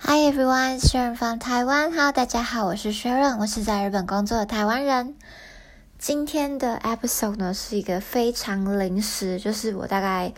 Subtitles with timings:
[0.00, 1.90] Hi everyone, Sharon from Taiwan.
[1.90, 5.16] Hello，大家好，我是 Sharon，我是在日本工作的台湾人。
[5.98, 10.32] 今天的 episode 呢是一个非常临时，就是我大概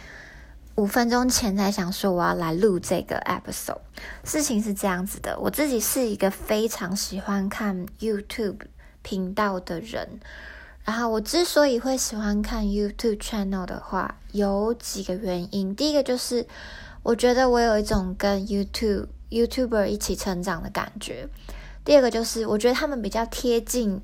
[0.77, 3.81] 五分钟前才想说我要来录这个 episode。
[4.25, 8.61] 事情是这样子的，我自己是一个非常喜欢看 YouTube
[9.03, 10.21] 频道的人。
[10.85, 15.77] 然后我之所以会喜欢看 YouTube channel 的话，有几个原因。
[15.77, 16.47] 第一个就是
[17.03, 21.29] 我觉得我有一种跟 YouTube YouTuber 一起成长的感觉。
[21.85, 24.03] 第二个就是我觉得他们比较贴近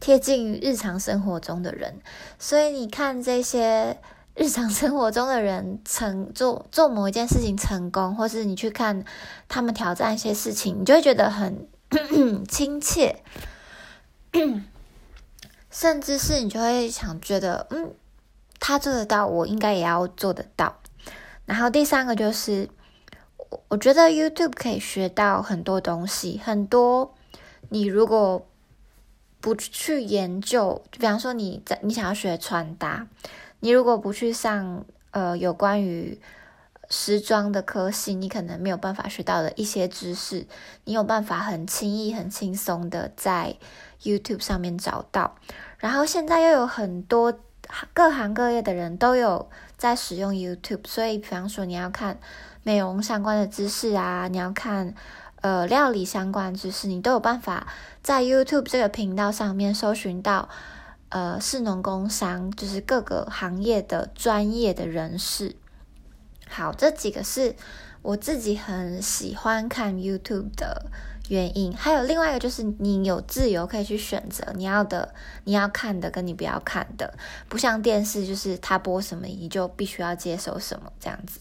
[0.00, 2.00] 贴近日常生活中的人，
[2.38, 3.98] 所以你看这些
[4.34, 9.04] 日常生活中的人成做做某一件事情成功，或是你去看
[9.48, 11.68] 他们挑战一些事情，你就会觉得很
[12.48, 13.22] 亲切。
[15.70, 17.92] 甚至是你就会想觉得，嗯，
[18.58, 20.80] 他做得到，我应该也要做得到。
[21.44, 22.68] 然后第三个就是，
[23.68, 27.14] 我觉得 YouTube 可以学到很多东西，很多
[27.68, 28.46] 你如果
[29.40, 33.06] 不去研究，比方说你在你想要学穿搭，
[33.60, 36.20] 你如果不去上呃有关于
[36.88, 40.46] 时装的科系，你可能没有办法学到的一些知识，
[40.84, 43.56] 你有办法很轻易、很轻松的在。
[44.02, 45.36] YouTube 上面找到，
[45.76, 47.38] 然后现在又有很多
[47.92, 52.18] 各行各业的人都有在使用 YouTube，所以比方说你要看
[52.62, 54.94] 美容相关的知识啊，你要看
[55.40, 57.66] 呃料理相关知识，你都有办法
[58.02, 60.48] 在 YouTube 这个频道上面搜寻到
[61.08, 65.56] 呃市农工商，就是各个行业的专业的人士。
[66.48, 67.54] 好，这几个是
[68.02, 70.86] 我自己很喜欢看 YouTube 的。
[71.28, 75.14] 原因还有另外一个，就是你有自由可以去选择你要的、
[75.44, 77.14] 你要看的跟你不要看的，
[77.48, 81.40] 不像电视，就是他播什么你就必须要接受什么这样子。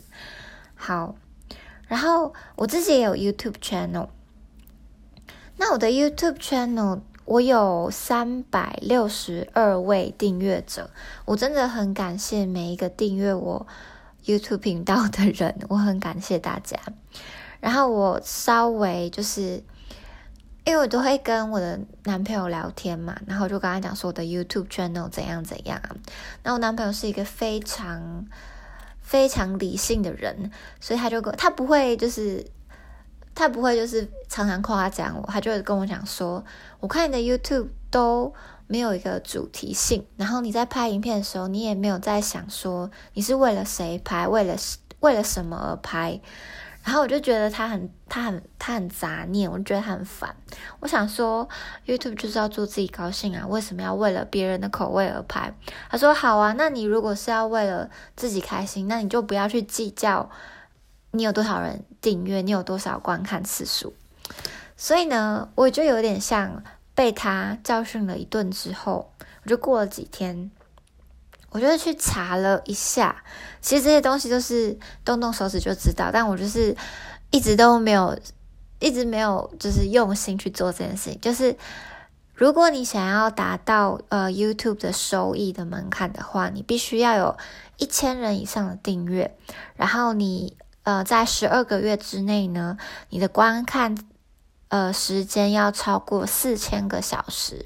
[0.82, 1.16] 好，
[1.88, 4.08] 然后我自己也有 YouTube channel，
[5.58, 10.90] 那我的 YouTube channel 我有三百六十二位订阅者，
[11.26, 13.68] 我真的很感谢每一个订阅我
[14.24, 16.80] YouTube 频道的人， 我很感谢大家。
[17.60, 19.62] 然后我稍微就是。
[20.66, 25.82] 因为我都会跟我的男朋友聊天嘛，然后就跟他讲说我的 YouTube channel 怎样怎样。
[26.44, 28.28] 那我男朋友是一个非常
[29.10, 32.46] 非常理性的人，所以他就跟他不会就是
[33.34, 36.46] 他不会就是常常夸奖我，他就会跟我讲说，
[36.80, 38.32] 我看你的 YouTube 都
[38.68, 44.56] 没有一个主题性，然后你在拍影片的时候，你也没有在想说你是为了谁拍，为了
[45.00, 46.22] 为了什么而拍。
[46.90, 50.36] 然后我就觉得他很、他很、他很杂念，我就觉得他很烦。
[50.80, 51.48] 我想说
[51.86, 55.54] ，YouTube 就是要做自己高兴啊，为什么要为了别人的口味而拍？
[55.88, 60.32] 他说好啊，那你如果是要为了自己开心，那你就不要去计较
[61.12, 63.94] 你有多少人订阅，你有多少观看次数。
[64.76, 66.64] 所以呢，我就有点像
[66.96, 69.14] 被他教训了一顿之后，
[69.44, 70.50] 我就过了几天。
[71.52, 73.24] 我就去查了一下，
[73.60, 76.78] 其实这些东西就是动动手指就知道，但我就是
[77.32, 78.16] 一直都没有，
[78.80, 81.20] 一直没有就是用心去做这件事情。
[81.20, 81.58] 就是
[82.36, 87.36] 如果你想要达到呃 YouTube 的收益的门槛的话，你必须要有
[87.78, 89.36] 一千人以上的订阅，
[89.76, 92.78] 然后你呃在十二个月之内呢，
[93.10, 93.98] 你的观看
[94.68, 97.66] 呃时间要超过四千个小时。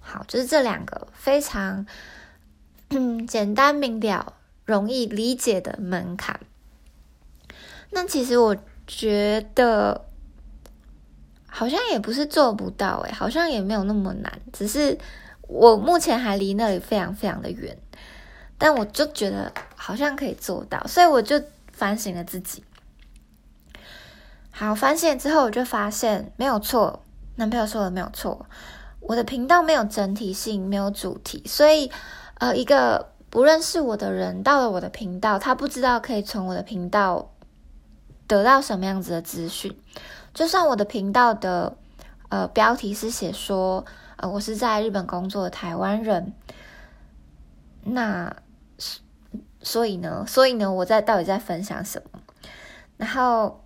[0.00, 1.86] 好，就是这两个非常。
[3.28, 4.34] 简单明了、
[4.64, 6.40] 容易理解的门槛。
[7.90, 8.56] 那其实我
[8.86, 10.06] 觉得
[11.46, 14.40] 好像也不是做不到，诶，好像也没有那么难。
[14.52, 14.98] 只是
[15.42, 17.78] 我目前还离那里非常非常的远，
[18.56, 22.62] 但我就觉得好像可以做到，所以我就反省了自己。
[24.50, 27.04] 好，反省之后我就发现没有错，
[27.36, 28.46] 男朋友说的没有错，
[29.00, 31.90] 我的频道没有整体性，没有主题，所以。
[32.38, 37.30] 呃，一个不认识我的人到了我的频道，他不知道可以从我的频道
[38.26, 39.76] 得到什么样子的资讯。
[40.32, 41.76] 就算我的频道的
[42.28, 43.84] 呃标题是写说，
[44.16, 46.32] 呃，我是在日本工作的台湾人，
[47.84, 48.34] 那
[49.60, 52.20] 所以呢，所以呢，我在到底在分享什么？
[52.96, 53.64] 然后。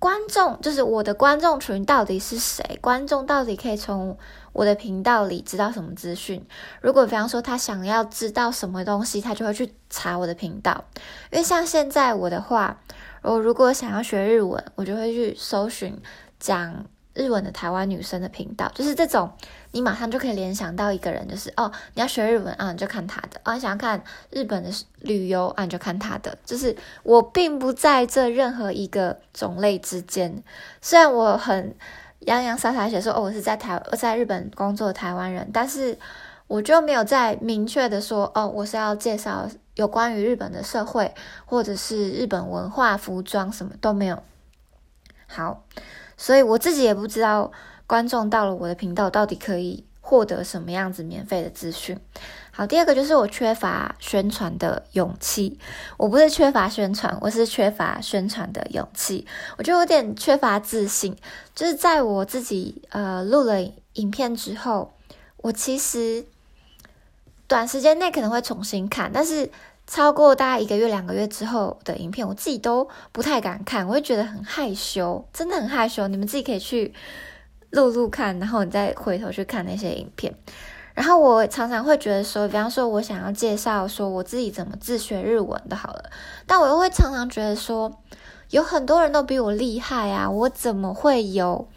[0.00, 2.78] 观众就是我的观众群到底是谁？
[2.80, 4.16] 观众到底可以从
[4.58, 6.44] 我的频道里知道什么资讯？
[6.80, 10.84] 如果比方说他想要知道什么东西，他就会去查我的频道。
[11.30, 12.80] 因为像现在我的话，
[13.22, 15.96] 我如果想要学日文，我就会去搜寻
[16.40, 16.84] 讲
[17.14, 19.30] 日文的台湾女生的频道，就是这种，
[19.70, 24.02] 你马上就可以联想到一个人，就是哦，你要学日文啊，你就看他的；啊，你想要看
[24.32, 24.70] 日本的
[25.02, 26.36] 旅游啊，你就看他的。
[26.44, 30.42] 就是我并不在这任何一个种类之间，
[30.82, 31.76] 虽然我很
[32.20, 35.98] 洋洋洒洒写说哦，我是在台在日本工作的台湾人，但是
[36.46, 41.14] 我就没有再明确的说哦，我是要介绍有关于日本的社会
[41.46, 44.22] 或者是日本文化、服装什么都没有。
[45.26, 45.64] 好。
[46.20, 47.52] 所以我自己也不知道
[47.86, 52.00] 观众到了我的频道到底可以获得什么样子免费的资讯。
[52.50, 55.58] 好，第二个就是我缺乏宣传的勇气。
[55.98, 59.26] 我不是缺乏宣传，我是缺乏宣传的勇气。
[59.58, 61.14] 我就有点缺乏自信。
[61.54, 63.60] 就是在我自己呃录了
[63.92, 64.94] 影片之后，
[65.36, 66.24] 我其实
[67.46, 69.50] 短时间内可能会重新看，但是。
[69.90, 76.06] 超过大概一个月、两个月之后的影片，我自己都不太敢看，我会觉得很害羞，真的很害羞。
[76.08, 76.92] 你们自己可以去
[77.70, 80.34] 录录看，然后你再回头去看那些影片。
[80.94, 86.10] 然后我常常会觉得说，比方说我想要介绍说我自己怎么自学日文的，好了，
[86.46, 88.00] 但我又会常常觉得说，
[88.50, 91.68] 有很多人都比我厉害啊，我怎么会有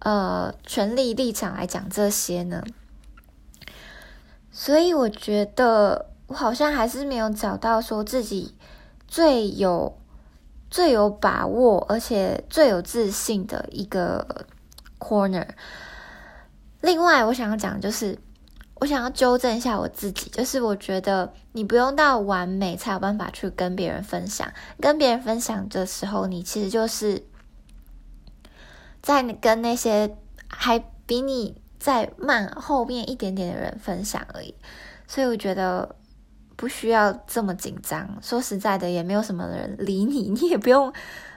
[0.00, 2.62] 呃权力立场来讲这些呢？
[4.50, 6.06] 所以我觉得。
[6.28, 8.54] 我好像还是没有找到说自己
[9.06, 9.96] 最有、
[10.68, 14.44] 最有把握，而且最有自信的一个
[14.98, 15.46] corner。
[16.80, 18.18] 另外，我想要讲就是，
[18.74, 24.52] 我想要纠正一下我自己，就是我觉得你不用到完美才有办法去跟别人分享。
[24.80, 27.24] 跟别人分享的时候，你其实就是
[29.02, 30.16] 在跟那些
[30.48, 34.54] 还比你在慢后面一点点的人分享而已。
[35.06, 35.96] 所以，我觉得。
[36.58, 38.18] 不需要这么紧张。
[38.20, 40.92] 说实在的，也没有什么人理你，你也不用，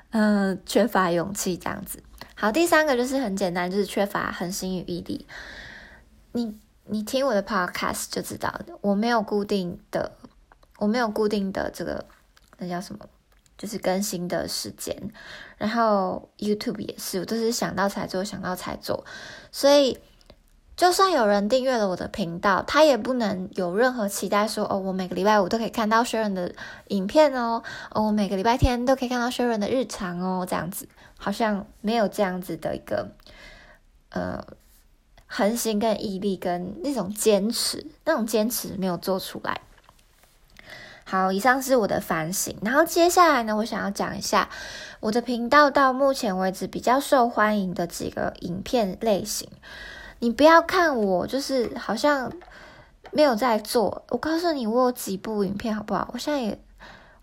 [0.09, 2.01] 嗯，缺乏勇气这样子。
[2.41, 5.27] 好，第三个就是很简单，就是缺乏恒心与毅力。
[6.31, 10.13] 你你听我的 podcast 就知道，我没有固定的，
[10.79, 12.03] 我没有固定的这个
[12.57, 13.05] 那叫什么，
[13.59, 14.97] 就是更新的时间。
[15.59, 19.05] 然后 YouTube 也是，我都是想到才做，想到才做，
[19.51, 19.99] 所以。
[20.81, 26.55] 就算有人订阅了我的频道，他也不能有任何期待说哦，我每个礼拜五都可以看到 Sharon 的
[26.87, 27.61] 影片哦，
[27.91, 30.89] 哦，我每个礼拜天都可以看到 Sharon 的日常哦，这样子
[31.19, 33.11] 好像没有这样子的一个
[34.09, 34.43] 呃
[35.27, 39.61] 恒心跟毅力跟那种坚持，那种坚持没有做出来。
[41.03, 44.49] 好，以上是我的反省，然后接下来呢，我想要讲一下
[44.99, 49.47] 我的频道到目前为止比较受欢迎的几个影片类型。
[50.21, 52.31] 你不要看我，就是好像
[53.11, 54.05] 没有在做。
[54.09, 56.07] 我告诉你，我有几部影片，好不好？
[56.13, 56.63] 我现在也，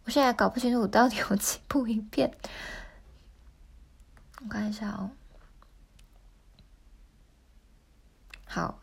[0.05, 2.37] 我现在也搞不清楚我到底有几部影片。
[4.43, 5.11] 我看一下哦。
[8.45, 8.81] 好，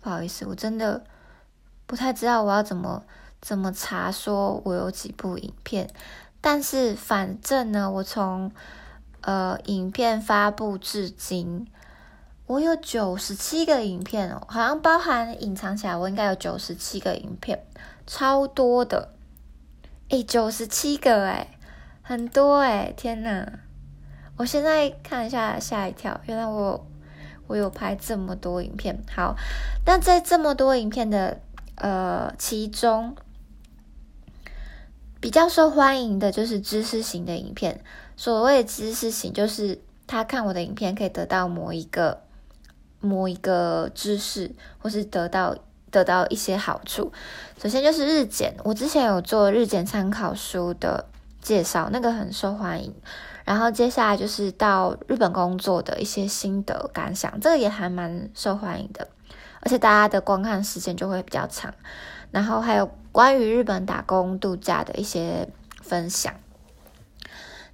[0.00, 1.04] 不好意思，我真的
[1.86, 3.04] 不太知道我要怎么
[3.42, 5.90] 怎么查，说我有几部影片。
[6.40, 8.50] 但是反正呢，我从
[9.20, 11.70] 呃影片发布至今。
[12.48, 17.62] 我有九十七个影片哦，好像包含隐藏起来，我应该有九十七个影片，
[18.06, 19.10] 超多的，
[20.08, 21.48] 诶九十七个诶
[22.00, 23.46] 很多诶天呐！
[24.38, 26.86] 我现在看一下，吓一跳，原来我
[27.48, 28.98] 我有拍这么多影片。
[29.14, 29.36] 好，
[29.84, 31.38] 但在这么多影片的
[31.74, 33.14] 呃其中，
[35.20, 37.84] 比较受欢迎的就是知识型的影片。
[38.16, 42.22] 所谓知识型，就是他看我的影片可以得到某一个。
[43.00, 45.56] 某一个知识，或是得到
[45.90, 47.12] 得到一些好处。
[47.62, 51.06] 首先就是日检，我之前有做日检参考书的
[51.40, 52.94] 介绍，那个很受欢迎。
[53.44, 59.08] 然后接下来就是到日本工作的一些心得感想，这个也还蛮受欢迎的，
[59.60, 61.72] 而且大家的观看时间就会比较长。
[62.30, 65.48] 然后还有关于日本打工度假的一些
[65.80, 66.34] 分享。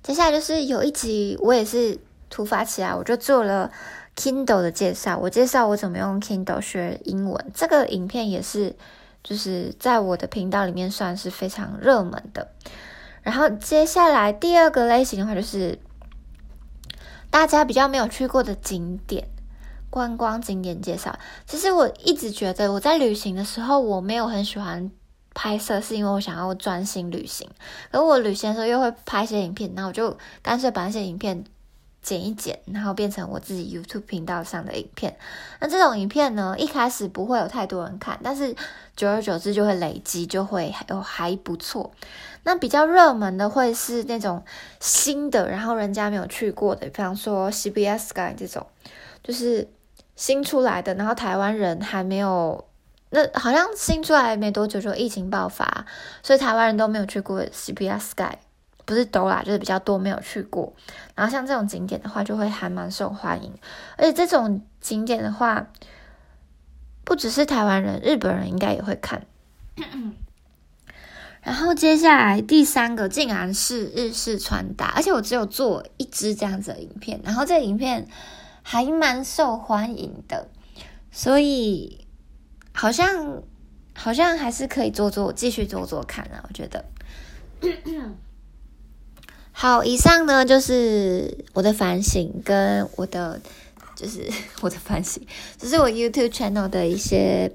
[0.02, 1.98] 接下来就是有一集我也是
[2.30, 3.72] 突发起来，我就做了。
[4.16, 7.50] Kindle 的介绍，我介绍我怎么用 Kindle 学英文。
[7.52, 8.76] 这个影片也是，
[9.22, 12.48] 就是在我的频道里面算是非常热门的。
[13.22, 15.78] 然后接下来第二个类型的话，就是
[17.30, 19.26] 大家比较没有去过的景点，
[19.90, 21.18] 观光景点介绍。
[21.46, 24.92] 其实我一直觉得我在旅行的时候，我没有很喜欢
[25.34, 27.48] 拍摄，是因为我想要专心旅行。
[27.90, 31.44] 而我旅行的时候又会拍一些影片，那我就干脆把那些影片。
[32.04, 35.16] 剪一剪，然后变成我自己 YouTube 频道上的影片。
[35.58, 38.54] 那这种影片呢，一开始不会有太多人看，但是
[38.94, 41.90] 久而久之就会累积，就会有还不错。
[42.44, 44.44] 那比较热门的会是那种
[44.78, 48.66] 新的，然后人家没有去过的，比方说 CBS Sky 这种，
[49.22, 49.66] 就是
[50.14, 52.66] 新出来的，然后台湾人还没有，
[53.08, 55.86] 那好像新出来没多久就疫情爆发，
[56.22, 58.36] 所以台湾人都没有去过 CBS Sky。
[58.84, 60.72] 不是都啦，就是比较多没有去过。
[61.14, 63.52] 然后像这种景点的话，就会还蛮受欢迎。
[63.96, 65.66] 而且这种景点的话，
[67.04, 69.26] 不只是台湾人，日本人应该也会看。
[71.42, 78.08] 然后接下来第三个竟然是日式穿搭，而且我只有做一支这样子的影片，然后这个影片
[78.62, 80.48] 还蛮受欢迎的，
[81.10, 82.06] 所以
[82.72, 83.42] 好像
[83.94, 86.84] 好像还是可以做做，继续做做看啊，我觉得。
[89.56, 93.40] 好，以上呢就是我的反省跟我的，
[93.94, 94.28] 就是
[94.60, 95.22] 我的反省，
[95.56, 97.52] 这是我 YouTube channel 的一些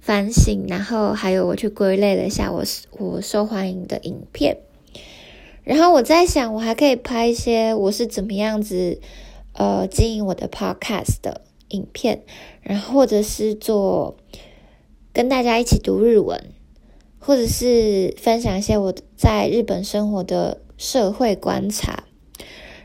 [0.00, 2.64] 反省，然后还有我去归类了一下我
[2.98, 4.58] 我受欢迎的影片，
[5.62, 9.00] 然后我在想，我还可以拍一些我是怎么样子
[9.52, 12.24] 呃经营我的 Podcast 的影片，
[12.60, 14.16] 然后或者是做
[15.12, 16.52] 跟大家一起读日文，
[17.20, 20.60] 或者是分享一些我在日本生活的。
[20.80, 22.04] 社会观察，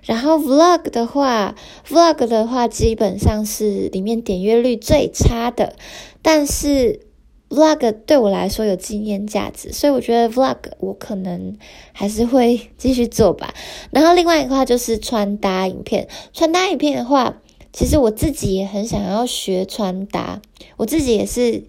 [0.04, 1.56] 然后 vlog 的话
[1.88, 5.78] ，vlog 的话基本上是里面点阅率最差的，
[6.22, 7.00] 但是
[7.48, 11.58] vlog 对我来说有纪念价值，所以我觉得 vlog 我可能
[11.94, 13.54] 还是会继续做吧。
[13.92, 20.42] 然后另外一个话就是穿搭影片，穿搭影片的话，其实我自己也很想要学穿搭，
[20.76, 21.64] 我自己也是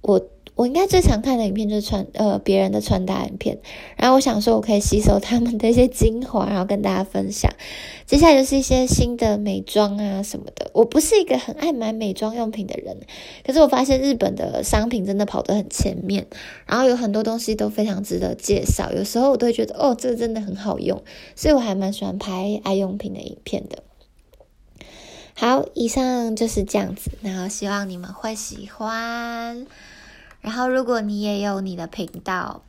[0.00, 0.20] 我。
[0.60, 3.58] 我应该最常看的影片就是穿呃别人的穿搭影片，
[3.96, 7.50] 然后我想说我可以吸收他们的一些精华，然后跟大家分享。
[8.04, 10.70] 接下来就是一些新的美妆啊什么的。
[10.74, 12.94] 我不是一个很爱买美妆用品的人，
[13.42, 16.26] 可是我发现日本的商品真的跑得很前面，
[16.66, 18.92] 然后有很多东西都非常值得介绍。
[18.92, 21.02] 有时候我都会觉得哦，这个真的很好用，
[21.34, 23.82] 所以我还蛮喜欢拍爱用品的影片的。
[25.32, 29.66] 好，以上就是这样子，然后希望你们会喜欢。
[30.40, 32.64] 然后，如果你也有你的频道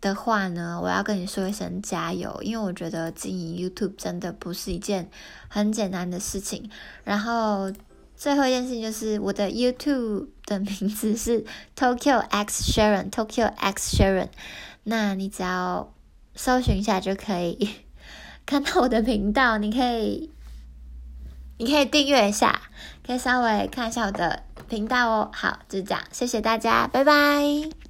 [0.00, 5.08] 的话呢，我要跟你说一声加油，因为我觉得经营 YouTube 真的不是一件
[5.48, 6.68] 很简单的事情。
[7.04, 7.72] 然后，
[8.16, 11.44] 最后一件事情就是我的 YouTube 的名字是
[11.76, 14.28] Tokyo X Sharon，Tokyo X Sharon。
[14.82, 15.92] 那你只要
[16.34, 17.68] 搜寻一下就可以
[18.44, 20.30] 看到我的频道，你可以，
[21.58, 22.62] 你可以订阅一下，
[23.06, 24.42] 可以稍微看一下我的。
[24.70, 27.89] 频道哦，好，就这样，谢谢大家，拜拜。